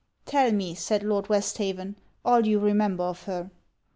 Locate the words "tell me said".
0.25-1.03